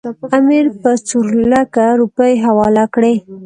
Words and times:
امیر 0.37 0.65
به 0.81 0.91
څلورلکه 1.07 1.85
روپۍ 2.01 2.33
حواله 2.45 2.85
کړي. 2.93 3.13